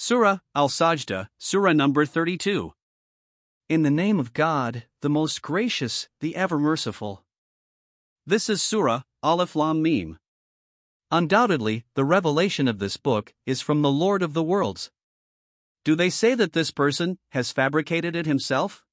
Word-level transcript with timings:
Surah 0.00 0.38
Al 0.54 0.68
Sajda, 0.68 1.26
Surah 1.38 1.72
number 1.72 2.06
32. 2.06 2.72
In 3.68 3.82
the 3.82 3.90
name 3.90 4.20
of 4.20 4.32
God, 4.32 4.84
the 5.02 5.10
most 5.10 5.42
gracious, 5.42 6.08
the 6.20 6.36
ever 6.36 6.56
merciful. 6.56 7.24
This 8.24 8.48
is 8.48 8.62
Surah 8.62 9.02
Alif 9.24 9.56
Lam 9.56 9.82
Mim. 9.82 10.20
Undoubtedly, 11.10 11.84
the 11.94 12.04
revelation 12.04 12.68
of 12.68 12.78
this 12.78 12.96
book 12.96 13.34
is 13.44 13.60
from 13.60 13.82
the 13.82 13.90
Lord 13.90 14.22
of 14.22 14.34
the 14.34 14.42
worlds. 14.44 14.92
Do 15.82 15.96
they 15.96 16.10
say 16.10 16.36
that 16.36 16.52
this 16.52 16.70
person 16.70 17.18
has 17.30 17.50
fabricated 17.50 18.14
it 18.14 18.24
himself? 18.24 18.84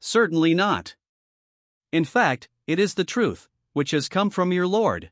Certainly 0.00 0.54
not. 0.54 0.96
In 1.92 2.06
fact, 2.06 2.48
it 2.66 2.78
is 2.78 2.94
the 2.94 3.04
truth, 3.04 3.50
which 3.74 3.90
has 3.90 4.08
come 4.08 4.30
from 4.30 4.50
your 4.50 4.66
Lord. 4.66 5.10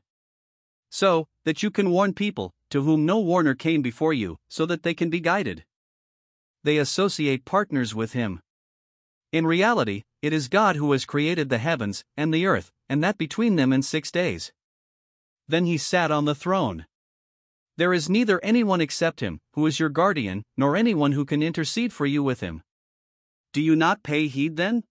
So, 0.89 1.27
that 1.43 1.61
you 1.61 1.69
can 1.69 1.91
warn 1.91 2.13
people, 2.13 2.54
to 2.69 2.83
whom 2.83 3.05
no 3.05 3.19
warner 3.19 3.55
came 3.55 3.81
before 3.81 4.13
you, 4.13 4.37
so 4.49 4.65
that 4.65 4.83
they 4.83 4.93
can 4.93 5.09
be 5.09 5.19
guided. 5.19 5.65
They 6.63 6.77
associate 6.77 7.45
partners 7.45 7.93
with 7.93 8.13
him. 8.13 8.41
In 9.31 9.45
reality, 9.45 10.03
it 10.21 10.33
is 10.33 10.47
God 10.47 10.75
who 10.75 10.91
has 10.91 11.05
created 11.05 11.49
the 11.49 11.57
heavens 11.57 12.03
and 12.17 12.33
the 12.33 12.45
earth, 12.45 12.71
and 12.89 13.03
that 13.03 13.17
between 13.17 13.55
them 13.55 13.71
in 13.71 13.81
six 13.81 14.09
days. 14.11 14.51
Then 15.47 15.65
he 15.65 15.77
sat 15.77 16.09
on 16.09 16.25
the 16.25 16.33
throne. 16.33 16.85
There 17.77 17.93
is 17.93 18.09
neither 18.09 18.43
anyone 18.43 18.81
except 18.81 19.19
him, 19.19 19.39
who 19.53 19.67
is 19.67 19.79
your 19.79 19.89
guardian, 19.89 20.43
nor 20.57 20.75
anyone 20.75 21.11
who 21.11 21.25
can 21.25 21.43
intercede 21.43 21.91
for 21.93 22.05
you 22.05 22.23
with 22.23 22.39
him. 22.39 22.63
Do 23.53 23.61
you 23.61 23.75
not 23.75 24.01
pay 24.01 24.27
heed 24.27 24.55
then? 24.55 24.83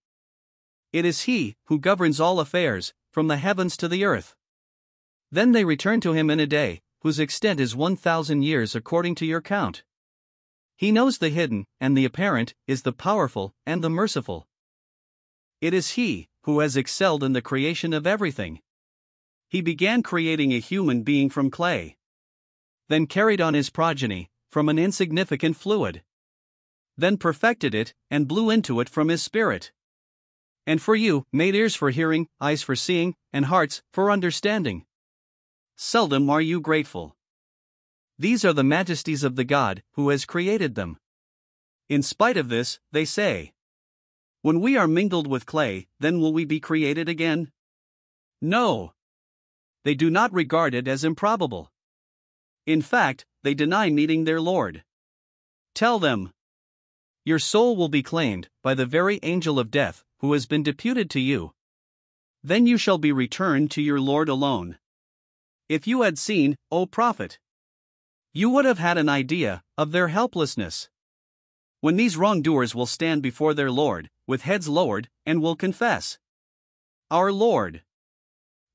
It 0.93 1.05
is 1.05 1.23
he 1.23 1.57
who 1.67 1.81
governs 1.81 2.21
all 2.21 2.39
affairs, 2.39 2.95
from 3.11 3.27
the 3.29 3.39
heavens 3.39 3.77
to 3.79 3.89
the 3.89 4.05
earth. 4.05 4.35
Then 5.33 5.53
they 5.53 5.65
return 5.65 6.01
to 6.03 6.13
him 6.13 6.31
in 6.31 6.39
a 6.39 6.47
day, 6.47 6.83
whose 7.05 7.19
extent 7.19 7.61
is 7.61 7.77
1,000 7.77 8.43
years 8.43 8.75
according 8.75 9.15
to 9.15 9.27
your 9.27 9.43
count. 9.43 9.85
He 10.75 10.91
knows 10.91 11.19
the 11.19 11.29
hidden, 11.29 11.67
and 11.79 11.95
the 11.97 12.07
apparent, 12.07 12.55
is 12.67 12.83
the 12.83 12.95
powerful, 12.95 13.55
and 13.67 13.85
the 13.85 13.91
merciful. 13.91 14.49
It 15.61 15.75
is 15.75 15.93
he 15.93 16.29
who 16.45 16.61
has 16.61 16.79
excelled 16.79 17.23
in 17.23 17.35
the 17.35 17.43
creation 17.43 17.93
of 17.93 18.07
everything. 18.07 18.61
He 19.51 19.61
began 19.61 20.03
creating 20.03 20.53
a 20.53 20.59
human 20.59 21.03
being 21.03 21.29
from 21.29 21.51
clay. 21.51 21.99
Then 22.89 23.07
carried 23.07 23.41
on 23.41 23.53
his 23.53 23.69
progeny, 23.69 24.31
from 24.51 24.71
an 24.71 24.79
insignificant 24.79 25.57
fluid. 25.59 26.03
Then 26.97 27.19
perfected 27.19 27.75
it, 27.75 27.93
and 28.11 28.27
blew 28.27 28.49
into 28.49 28.81
it 28.81 28.89
from 28.89 29.09
his 29.09 29.23
spirit. 29.23 29.73
And 30.67 30.81
for 30.81 30.97
you, 30.97 31.27
made 31.33 31.55
ears 31.55 31.75
for 31.75 31.91
hearing, 31.91 32.29
eyes 32.41 32.63
for 32.63 32.75
seeing, 32.75 33.15
and 33.31 33.45
hearts 33.45 33.83
for 33.93 34.11
understanding. 34.11 34.87
Seldom 35.77 36.31
are 36.31 36.41
you 36.41 36.61
grateful. 36.61 37.17
These 38.19 38.45
are 38.45 38.53
the 38.53 38.63
majesties 38.63 39.25
of 39.25 39.35
the 39.35 39.45
God 39.45 39.83
who 39.93 40.11
has 40.11 40.25
created 40.25 40.75
them. 40.75 40.99
In 41.89 42.03
spite 42.03 42.37
of 42.37 42.49
this, 42.49 42.79
they 42.93 43.05
say, 43.05 43.53
When 44.43 44.61
we 44.61 44.77
are 44.77 44.87
mingled 44.87 45.27
with 45.27 45.47
clay, 45.47 45.89
then 45.99 46.21
will 46.21 46.33
we 46.33 46.45
be 46.45 46.61
created 46.61 47.09
again? 47.09 47.51
No. 48.41 48.95
They 49.83 49.95
do 49.95 50.11
not 50.11 50.33
regard 50.33 50.75
it 50.75 50.87
as 50.87 51.05
improbable. 51.05 51.73
In 52.67 52.81
fact, 52.81 53.27
they 53.43 53.53
deny 53.53 53.91
meeting 53.91 54.25
their 54.25 54.41
Lord. 54.41 54.85
Tell 55.75 55.99
them, 55.99 56.33
Your 57.25 57.39
soul 57.39 57.77
will 57.77 57.89
be 57.89 58.03
claimed 58.03 58.49
by 58.63 58.75
the 58.75 58.87
very 58.87 59.19
angel 59.23 59.59
of 59.59 59.71
death, 59.71 60.05
who 60.19 60.33
has 60.33 60.47
been 60.47 60.63
deputed 60.63 61.11
to 61.11 61.21
you. 61.21 61.53
Then 62.43 62.67
you 62.67 62.79
shall 62.79 62.99
be 62.99 63.13
returned 63.13 63.71
to 63.73 63.83
your 63.83 64.01
Lord 64.01 64.29
alone. 64.29 64.79
If 65.69 65.87
you 65.87 66.03
had 66.03 66.19
seen, 66.19 66.57
O 66.71 66.87
Prophet, 66.87 67.39
you 68.33 68.51
would 68.51 68.65
have 68.65 68.79
had 68.79 68.99
an 68.99 69.09
idea 69.09 69.63
of 69.79 69.93
their 69.93 70.09
helplessness. 70.09 70.91
When 71.81 71.97
these 71.97 72.17
wrongdoers 72.17 72.75
will 72.75 72.87
stand 72.87 73.23
before 73.23 73.55
their 73.55 73.71
Lord, 73.71 74.11
with 74.27 74.43
heads 74.43 74.69
lowered, 74.69 75.09
and 75.25 75.41
will 75.41 75.57
confess, 75.57 76.19
Our 77.11 77.33
Lord, 77.33 77.83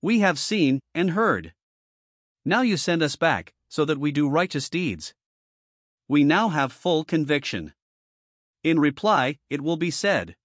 we 0.02 0.20
have 0.20 0.40
seen 0.40 0.80
and 0.96 1.12
heard. 1.12 1.54
Now 2.46 2.62
you 2.62 2.78
send 2.78 3.04
us 3.04 3.16
back, 3.16 3.54
so 3.68 3.84
that 3.86 4.00
we 4.00 4.12
do 4.12 4.30
righteous 4.30 4.70
deeds. 4.70 5.14
We 6.08 6.24
now 6.24 6.50
have 6.50 6.72
full 6.72 7.04
conviction. 7.04 7.74
In 8.64 8.80
reply, 8.80 9.38
it 9.50 9.62
will 9.62 9.78
be 9.78 9.92
said, 9.92 10.36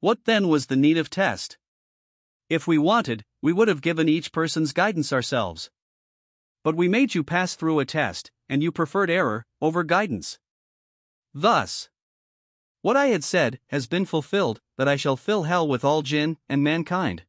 What 0.00 0.24
then 0.24 0.48
was 0.48 0.66
the 0.66 0.76
need 0.76 0.96
of 0.96 1.10
test? 1.10 1.58
If 2.48 2.66
we 2.66 2.78
wanted, 2.78 3.24
we 3.42 3.52
would 3.52 3.68
have 3.68 3.80
given 3.80 4.08
each 4.08 4.32
person's 4.32 4.72
guidance 4.72 5.12
ourselves. 5.12 5.70
But 6.62 6.76
we 6.76 6.88
made 6.88 7.14
you 7.14 7.24
pass 7.24 7.54
through 7.54 7.78
a 7.78 7.84
test, 7.84 8.30
and 8.48 8.62
you 8.62 8.70
preferred 8.70 9.10
error 9.10 9.46
over 9.60 9.82
guidance. 9.82 10.38
Thus, 11.32 11.88
what 12.82 12.96
I 12.96 13.06
had 13.06 13.24
said 13.24 13.60
has 13.68 13.86
been 13.86 14.06
fulfilled 14.06 14.60
that 14.78 14.88
I 14.88 14.96
shall 14.96 15.16
fill 15.16 15.42
hell 15.44 15.68
with 15.68 15.84
all 15.84 16.02
jinn 16.02 16.38
and 16.48 16.62
mankind. 16.62 17.24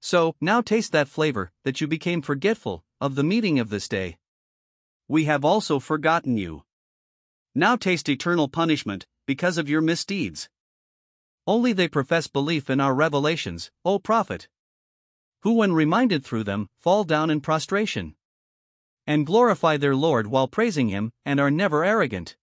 So, 0.00 0.36
now 0.40 0.60
taste 0.60 0.92
that 0.92 1.08
flavor, 1.08 1.52
that 1.64 1.80
you 1.80 1.86
became 1.86 2.22
forgetful 2.22 2.84
of 3.00 3.14
the 3.14 3.22
meeting 3.22 3.58
of 3.58 3.70
this 3.70 3.88
day. 3.88 4.18
We 5.08 5.24
have 5.24 5.44
also 5.44 5.78
forgotten 5.78 6.36
you. 6.36 6.64
Now 7.54 7.76
taste 7.76 8.08
eternal 8.08 8.48
punishment 8.48 9.06
because 9.26 9.58
of 9.58 9.68
your 9.68 9.80
misdeeds. 9.80 10.48
Only 11.46 11.72
they 11.72 11.88
profess 11.88 12.26
belief 12.26 12.70
in 12.70 12.80
our 12.80 12.94
revelations, 12.94 13.70
O 13.84 13.98
Prophet. 13.98 14.48
Who, 15.44 15.54
when 15.54 15.72
reminded 15.72 16.24
through 16.24 16.44
them, 16.44 16.68
fall 16.80 17.04
down 17.04 17.30
in 17.30 17.40
prostration 17.40 18.16
and 19.06 19.26
glorify 19.26 19.76
their 19.76 19.94
Lord 19.94 20.26
while 20.26 20.48
praising 20.48 20.88
Him, 20.88 21.12
and 21.24 21.38
are 21.38 21.50
never 21.50 21.84
arrogant. 21.84 22.36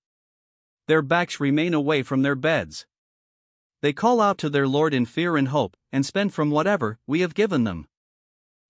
Their 0.88 1.02
backs 1.02 1.40
remain 1.40 1.74
away 1.74 2.04
from 2.04 2.22
their 2.22 2.36
beds. 2.36 2.86
They 3.82 3.94
call 3.94 4.22
out 4.22 4.38
to 4.38 4.50
their 4.50 4.68
Lord 4.68 4.94
in 4.94 5.08
fear 5.08 5.38
and 5.38 5.48
hope, 5.48 5.76
and 5.92 6.06
spend 6.06 6.34
from 6.36 6.52
whatever 6.52 7.00
we 7.08 7.22
have 7.22 7.34
given 7.34 7.64
them. 7.64 7.88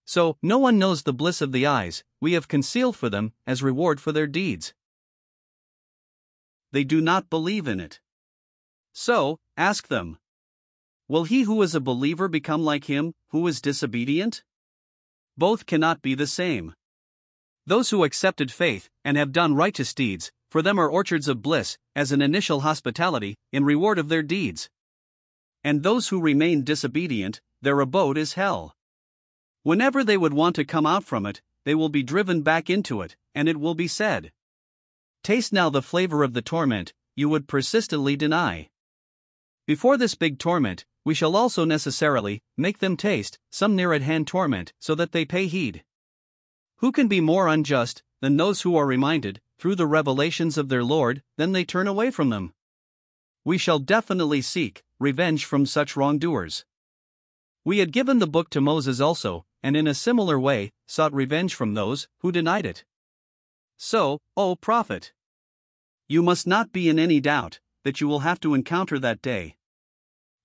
So, 0.05 0.37
no 0.41 0.57
one 0.57 0.79
knows 0.79 1.03
the 1.03 1.13
bliss 1.13 1.41
of 1.41 1.51
the 1.51 1.65
eyes 1.65 2.05
we 2.21 2.31
have 2.31 2.47
concealed 2.47 2.95
for 2.95 3.09
them 3.09 3.33
as 3.45 3.61
reward 3.61 3.99
for 3.99 4.13
their 4.13 4.27
deeds. 4.27 4.73
They 6.71 6.85
do 6.85 7.01
not 7.01 7.29
believe 7.29 7.67
in 7.67 7.81
it. 7.81 7.99
So, 8.93 9.39
ask 9.57 9.89
them 9.89 10.17
Will 11.11 11.25
he 11.25 11.41
who 11.41 11.61
is 11.61 11.75
a 11.75 11.81
believer 11.81 12.29
become 12.29 12.63
like 12.63 12.85
him 12.85 13.13
who 13.31 13.45
is 13.47 13.59
disobedient? 13.59 14.43
Both 15.37 15.65
cannot 15.65 16.01
be 16.01 16.15
the 16.15 16.31
same. 16.41 16.73
Those 17.65 17.89
who 17.89 18.05
accepted 18.05 18.51
faith 18.51 18.89
and 19.03 19.17
have 19.17 19.33
done 19.33 19.55
righteous 19.55 19.93
deeds, 19.93 20.31
for 20.49 20.61
them 20.61 20.79
are 20.79 20.89
orchards 20.89 21.27
of 21.27 21.41
bliss, 21.41 21.77
as 21.97 22.13
an 22.13 22.21
initial 22.21 22.61
hospitality, 22.61 23.35
in 23.51 23.65
reward 23.65 23.99
of 23.99 24.07
their 24.07 24.23
deeds 24.23 24.69
and 25.63 25.83
those 25.83 26.09
who 26.09 26.19
remain 26.19 26.63
disobedient, 26.63 27.41
their 27.61 27.79
abode 27.79 28.17
is 28.17 28.33
hell. 28.33 28.75
Whenever 29.63 30.03
they 30.03 30.17
would 30.17 30.33
want 30.33 30.55
to 30.55 30.65
come 30.65 30.85
out 30.85 31.03
from 31.03 31.25
it, 31.25 31.41
they 31.65 31.75
will 31.75 31.89
be 31.89 32.01
driven 32.01 32.41
back 32.41 32.69
into 32.69 33.01
it, 33.01 33.15
and 33.35 33.47
it 33.47 33.59
will 33.59 33.75
be 33.75 33.87
said, 33.87 34.31
Taste 35.23 35.53
now 35.53 35.69
the 35.69 35.83
flavor 35.83 36.23
of 36.23 36.33
the 36.33 36.41
torment 36.41 36.93
you 37.15 37.29
would 37.29 37.47
persistently 37.47 38.15
deny. 38.15 38.69
Before 39.67 39.97
this 39.97 40.15
big 40.15 40.39
torment, 40.39 40.85
we 41.03 41.13
shall 41.13 41.35
also 41.35 41.65
necessarily 41.65 42.41
make 42.57 42.79
them 42.79 42.95
taste 42.95 43.39
some 43.49 43.75
near 43.75 43.93
at 43.93 44.01
hand 44.01 44.27
torment 44.27 44.73
so 44.79 44.95
that 44.95 45.11
they 45.11 45.25
pay 45.25 45.47
heed. 45.47 45.83
Who 46.77 46.91
can 46.91 47.07
be 47.07 47.21
more 47.21 47.47
unjust 47.47 48.03
than 48.21 48.37
those 48.37 48.61
who 48.61 48.75
are 48.75 48.85
reminded, 48.85 49.41
through 49.57 49.75
the 49.75 49.87
revelations 49.87 50.57
of 50.57 50.69
their 50.69 50.83
Lord, 50.83 51.23
then 51.37 51.51
they 51.51 51.63
turn 51.63 51.87
away 51.87 52.11
from 52.11 52.29
them? 52.29 52.53
We 53.43 53.57
shall 53.57 53.79
definitely 53.79 54.41
seek 54.41 54.83
revenge 54.99 55.45
from 55.45 55.65
such 55.65 55.95
wrongdoers. 55.95 56.65
We 57.63 57.79
had 57.79 57.91
given 57.91 58.19
the 58.19 58.27
book 58.27 58.49
to 58.51 58.61
Moses 58.61 58.99
also, 58.99 59.45
and 59.63 59.77
in 59.77 59.87
a 59.87 59.93
similar 59.93 60.39
way, 60.39 60.71
sought 60.87 61.13
revenge 61.13 61.53
from 61.53 61.73
those 61.73 62.07
who 62.19 62.31
denied 62.31 62.65
it. 62.65 62.83
So, 63.77 64.19
O 64.37 64.55
Prophet, 64.55 65.13
you 66.07 66.21
must 66.21 66.45
not 66.45 66.71
be 66.71 66.89
in 66.89 66.99
any 66.99 67.19
doubt 67.19 67.59
that 67.83 68.01
you 68.01 68.07
will 68.07 68.19
have 68.19 68.39
to 68.41 68.53
encounter 68.53 68.99
that 68.99 69.21
day. 69.21 69.55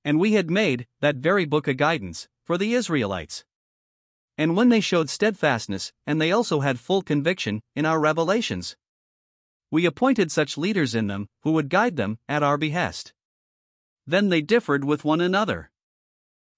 And 0.07 0.21
we 0.21 0.35
had 0.35 0.49
made 0.49 0.87
that 1.01 1.17
very 1.17 1.45
book 1.45 1.67
a 1.67 1.75
guidance 1.75 2.29
for 2.45 2.57
the 2.57 2.75
Israelites. 2.75 3.45
And 4.39 4.57
when 4.57 4.69
they 4.69 4.81
showed 4.81 5.11
steadfastness, 5.11 5.93
and 6.07 6.21
they 6.21 6.31
also 6.31 6.61
had 6.61 6.79
full 6.79 7.03
conviction 7.03 7.61
in 7.75 7.85
our 7.85 7.99
revelations, 7.99 8.77
we 9.69 9.85
appointed 9.85 10.31
such 10.31 10.57
leaders 10.57 10.95
in 10.95 11.09
them 11.09 11.29
who 11.43 11.51
would 11.53 11.69
guide 11.69 11.97
them 11.97 12.21
at 12.29 12.45
our 12.45 12.57
behest. 12.57 13.15
Then 14.07 14.29
they 14.29 14.43
differed 14.43 14.85
with 14.85 15.05
one 15.05 15.21
another. 15.21 15.73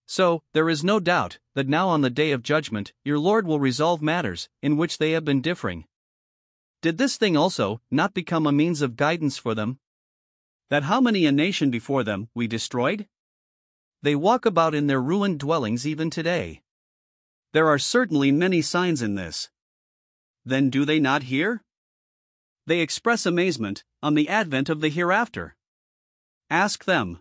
So, 0.06 0.42
there 0.52 0.68
is 0.68 0.84
no 0.84 1.00
doubt 1.00 1.38
that 1.54 1.68
now 1.68 1.88
on 1.88 2.02
the 2.02 2.10
day 2.10 2.32
of 2.32 2.42
judgment, 2.42 2.92
your 3.02 3.18
Lord 3.18 3.46
will 3.46 3.60
resolve 3.60 4.02
matters 4.02 4.50
in 4.60 4.76
which 4.76 4.98
they 4.98 5.12
have 5.12 5.24
been 5.24 5.40
differing. 5.40 5.86
Did 6.82 6.98
this 6.98 7.16
thing 7.16 7.34
also 7.34 7.80
not 7.90 8.12
become 8.12 8.46
a 8.46 8.52
means 8.52 8.82
of 8.82 8.96
guidance 8.96 9.38
for 9.38 9.54
them? 9.54 9.78
That 10.68 10.82
how 10.82 11.00
many 11.00 11.24
a 11.24 11.32
nation 11.32 11.70
before 11.70 12.04
them 12.04 12.28
we 12.34 12.46
destroyed? 12.46 13.08
They 14.02 14.14
walk 14.14 14.46
about 14.46 14.74
in 14.74 14.86
their 14.86 15.02
ruined 15.02 15.40
dwellings 15.40 15.86
even 15.86 16.08
today. 16.10 16.62
There 17.52 17.68
are 17.68 17.78
certainly 17.78 18.30
many 18.30 18.62
signs 18.62 19.02
in 19.02 19.16
this. 19.16 19.50
Then 20.44 20.70
do 20.70 20.84
they 20.84 21.00
not 21.00 21.24
hear? 21.24 21.62
They 22.66 22.80
express 22.80 23.26
amazement 23.26 23.82
on 24.02 24.14
the 24.14 24.28
advent 24.28 24.68
of 24.68 24.80
the 24.80 24.88
hereafter. 24.88 25.56
Ask 26.50 26.84
them. 26.84 27.20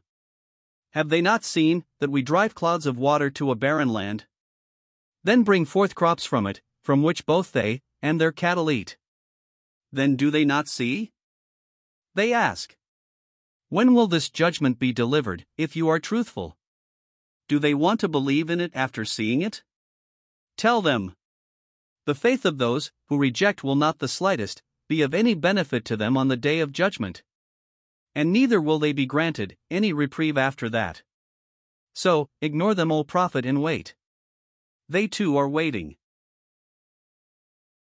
Have 0.92 1.10
they 1.10 1.22
not 1.22 1.44
seen 1.44 1.84
that 2.00 2.12
we 2.12 2.22
drive 2.22 2.56
clouds 2.56 2.86
of 2.86 2.98
water 2.98 3.30
to 3.32 3.52
a 3.52 3.56
barren 3.56 3.90
land? 3.90 4.26
Then 5.24 5.44
bring 5.44 5.66
forth 5.66 5.96
crops 5.96 6.26
from 6.26 6.46
it, 6.46 6.62
from 6.84 7.02
which 7.02 7.26
both 7.26 7.52
they 7.52 7.82
and 8.02 8.22
their 8.22 8.32
cattle 8.32 8.70
eat. 8.70 8.98
Then 9.92 10.16
do 10.16 10.30
they 10.30 10.46
not 10.46 10.68
see? 10.68 11.12
They 12.14 12.34
ask. 12.34 12.76
When 13.70 13.94
will 13.94 14.08
this 14.08 14.30
judgment 14.30 14.80
be 14.80 14.94
delivered, 14.94 15.46
if 15.58 15.76
you 15.76 15.90
are 15.90 16.00
truthful? 16.00 16.58
Do 17.48 17.60
they 17.60 17.74
want 17.74 18.00
to 18.02 18.08
believe 18.08 18.50
in 18.50 18.60
it 18.60 18.72
after 18.74 19.06
seeing 19.06 19.42
it? 19.42 19.64
Tell 20.58 20.82
them. 20.82 21.16
The 22.06 22.16
faith 22.16 22.46
of 22.46 22.58
those 22.58 22.92
who 23.08 23.18
reject 23.18 23.64
will 23.64 23.76
not 23.76 24.00
the 24.00 24.08
slightest 24.08 24.64
be 24.88 25.02
of 25.02 25.14
any 25.14 25.34
benefit 25.34 25.86
to 25.86 25.98
them 25.98 26.18
on 26.18 26.28
the 26.28 26.38
day 26.38 26.60
of 26.60 26.72
judgment. 26.72 27.24
And 28.16 28.32
neither 28.32 28.60
will 28.60 28.80
they 28.80 28.94
be 28.94 29.06
granted 29.06 29.58
any 29.70 29.94
reprieve 29.94 30.38
after 30.38 30.70
that. 30.70 31.04
So, 31.94 32.30
ignore 32.42 32.74
them, 32.74 32.92
O 32.92 33.04
prophet, 33.04 33.46
and 33.46 33.62
wait. 33.62 33.96
They 34.90 35.08
too 35.08 35.38
are 35.38 35.50
waiting. 35.50 35.98